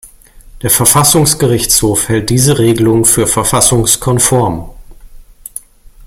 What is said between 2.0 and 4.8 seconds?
hält diese Regelung für verfassungskonform.